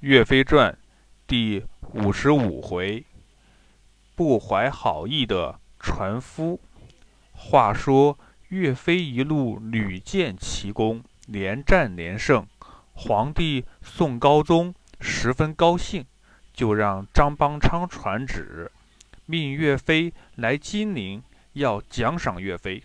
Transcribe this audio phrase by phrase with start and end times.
[0.00, 0.72] 岳飞传》
[1.26, 3.02] 第五十五回：
[4.14, 6.60] 不怀好意的船夫。
[7.32, 12.46] 话说岳飞一路屡建奇功，连战连胜，
[12.92, 16.04] 皇帝宋高宗十分高兴，
[16.52, 18.70] 就让张邦昌传旨，
[19.24, 21.22] 命岳飞来金陵，
[21.54, 22.84] 要奖赏岳飞。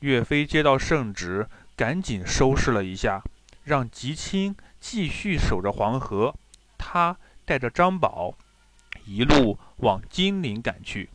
[0.00, 3.22] 岳飞接到圣旨，赶紧收拾了一下，
[3.62, 4.56] 让吉青。
[4.80, 6.34] 继续守着黄河，
[6.78, 8.34] 他带着张宝
[9.04, 11.10] 一路往金陵赶去。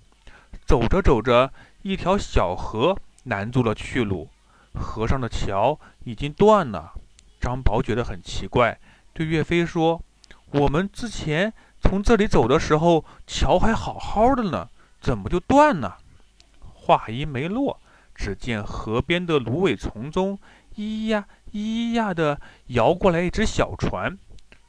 [0.65, 1.51] 走着走着，
[1.81, 4.29] 一条小河拦住了去路，
[4.73, 6.93] 河上的桥已经断了。
[7.39, 8.79] 张宝觉得很奇怪，
[9.13, 10.01] 对岳飞说
[10.51, 15.97] ：“我们之前从这里走的时候，桥还好好的呢，怎么就断了？”
[16.59, 17.79] 话音没落，
[18.15, 20.39] 只见河边的芦苇丛中，
[20.75, 21.25] 咿呀。
[21.53, 24.17] 咿呀的摇过来一只小船，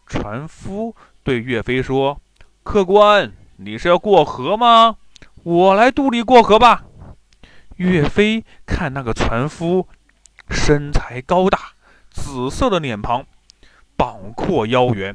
[0.06, 2.20] 船夫对岳飞说
[2.62, 4.98] ：“客官，你是要过河吗？
[5.42, 6.84] 我来渡你过河吧。”
[7.78, 9.88] 岳飞看那个船夫，
[10.48, 11.72] 身材高大，
[12.12, 13.26] 紫色的脸庞，
[13.96, 15.12] 膀阔腰圆，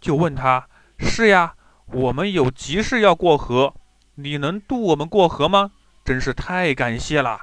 [0.00, 0.68] 就问他
[1.00, 1.54] ：“是呀，
[1.86, 3.74] 我们有急事要过河，
[4.14, 5.72] 你能渡我们过河吗？
[6.04, 7.40] 真是太感谢了。”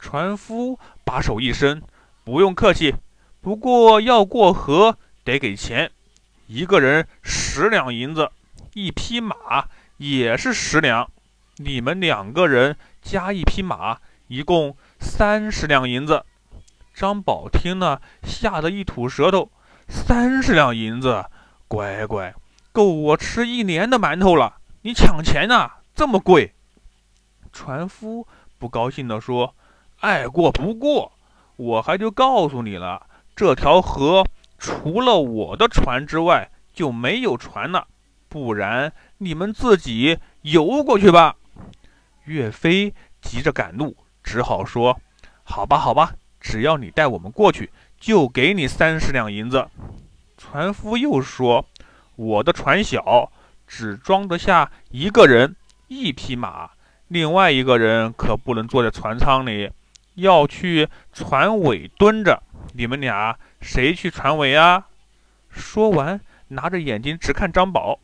[0.00, 1.80] 船夫把手一伸。
[2.24, 2.94] 不用客气，
[3.40, 5.90] 不过要过河得给钱，
[6.46, 8.30] 一个人十两银子，
[8.74, 11.10] 一匹马也是十两，
[11.56, 13.98] 你们两个人加一匹马，
[14.28, 16.24] 一共三十两银子。
[16.94, 19.50] 张宝听了，吓得一吐舌头
[19.88, 21.24] ：“三十两银子，
[21.66, 22.34] 乖乖，
[22.72, 24.58] 够我吃一年的馒头了。
[24.82, 25.70] 你抢钱呢？
[25.94, 26.52] 这么贵？”
[27.52, 29.54] 船夫不高兴地说
[30.00, 31.12] ：“爱过不过。”
[31.60, 34.24] 我还就告诉你了，这条河
[34.56, 37.86] 除了我的船之外就没有船了，
[38.30, 41.36] 不然你们自己游过去吧。
[42.24, 43.94] 岳飞急着赶路，
[44.24, 44.98] 只好说
[45.44, 49.68] ：“好吧，好吧，只要你带我们过去，就给你三十两银子。”
[50.38, 51.66] 船夫又说
[52.16, 53.30] ：“我的船小，
[53.66, 55.54] 只装得下一个人，
[55.88, 56.70] 一匹马，
[57.08, 59.70] 另外一个人可不能坐在船舱里。”
[60.20, 62.42] 要去船尾蹲着，
[62.74, 64.86] 你们俩谁去船尾啊？
[65.48, 67.98] 说完，拿着眼睛直看张宝。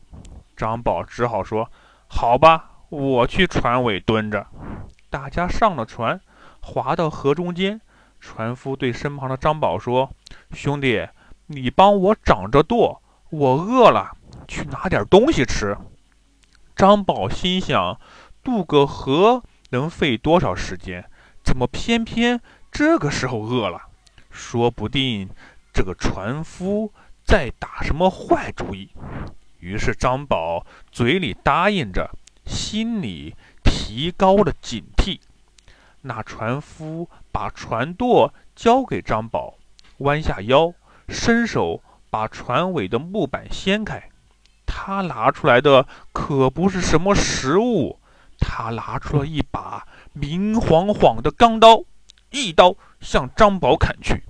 [0.55, 1.71] 张宝只好说
[2.07, 4.47] ：“好吧，我去船尾蹲着。”
[5.09, 6.19] 大家上了船，
[6.61, 7.79] 划到河中间。
[8.19, 10.09] 船夫对身旁的张宝说
[10.51, 11.07] ：“兄弟，
[11.45, 14.11] 你帮我掌着舵，我饿了，
[14.47, 15.77] 去拿点东西吃。”
[16.75, 17.99] 张宝心想：
[18.43, 21.09] 渡个河能费多少时间？
[21.47, 23.83] 怎么偏偏这个时候饿了？
[24.29, 25.29] 说不定
[25.71, 26.91] 这个船夫
[27.23, 28.89] 在打什么坏主意。
[29.59, 32.11] 于是张宝嘴里答应着，
[32.45, 35.21] 心里提高了警惕。
[36.01, 39.53] 那船夫把船舵交给张宝，
[39.99, 40.73] 弯下腰，
[41.07, 44.09] 伸手把船尾的木板掀开。
[44.65, 48.01] 他拿出来的可不是什么食物，
[48.37, 49.87] 他拿出了一把。
[50.19, 51.83] 明晃晃的钢刀，
[52.31, 54.23] 一刀向张宝砍去。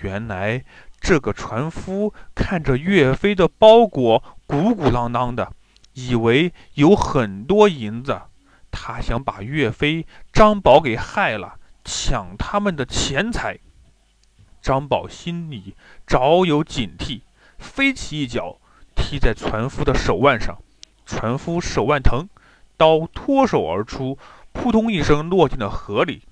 [0.00, 0.64] 原来
[1.00, 5.52] 这个船夫看着岳飞的包裹鼓鼓囊囊的，
[5.92, 8.20] 以为有很多银子，
[8.70, 11.54] 他想把岳飞、张宝给害了，
[11.84, 13.58] 抢他们的钱财。
[14.60, 15.74] 张宝心里
[16.06, 17.20] 早有警惕，
[17.58, 18.58] 飞起一脚
[18.96, 20.58] 踢在船夫的手腕上，
[21.04, 22.28] 船夫手腕疼，
[22.76, 24.18] 刀脱手而出。
[24.54, 26.22] 扑通一声，落进了河里。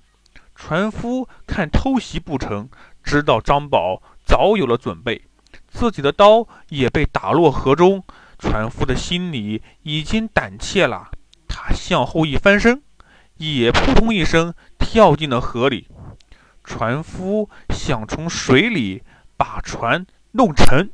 [0.55, 2.69] 船夫看偷袭不成，
[3.03, 5.21] 知道张宝早有了准备，
[5.67, 8.03] 自己的刀也被打落河中。
[8.39, 11.11] 船夫的心里已经胆怯了，
[11.47, 12.81] 他向后一翻身，
[13.37, 15.87] 也扑通一声跳进了河里。
[16.63, 19.03] 船夫想从水里
[19.37, 20.91] 把船弄沉，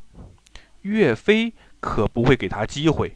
[0.82, 3.16] 岳飞可不会给他机会。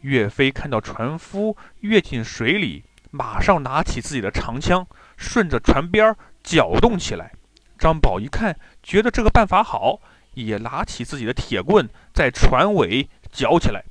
[0.00, 2.84] 岳飞看到船夫跃进水里。
[3.10, 4.86] 马上拿起自己的长枪，
[5.16, 7.32] 顺着船边搅动起来。
[7.78, 10.00] 张宝一看，觉得这个办法好，
[10.34, 13.84] 也拿起自己的铁棍，在船尾搅起来。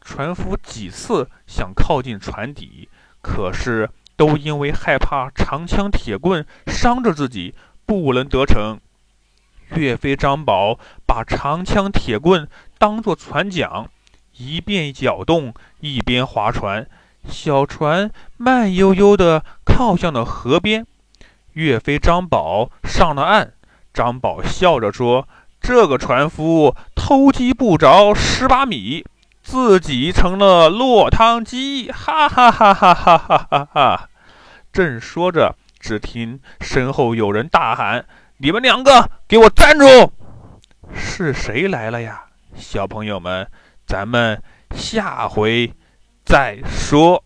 [0.00, 2.88] 船夫几次想靠近船底，
[3.20, 7.54] 可是都因为害怕长枪铁棍伤着自己，
[7.86, 8.78] 不能得逞。
[9.76, 12.46] 岳飞、张宝把长枪铁棍
[12.78, 13.88] 当作船桨，
[14.36, 16.86] 一边搅动，一边划船。
[17.28, 20.86] 小船慢悠悠地靠向了河边，
[21.52, 23.52] 岳飞、张宝上了岸。
[23.94, 25.28] 张宝笑着说
[25.60, 29.04] ：“这个船夫偷鸡不着蚀把米，
[29.42, 31.90] 自己成了落汤鸡！
[31.92, 34.08] 哈哈哈哈哈哈哈哈！
[34.72, 38.06] 正说着，只听身后有人大喊
[38.38, 40.12] ：“你们两个给我站住！”
[40.94, 42.24] 是谁来了呀？
[42.56, 43.48] 小朋友们，
[43.86, 44.42] 咱们
[44.74, 45.72] 下回
[46.32, 47.22] 再说。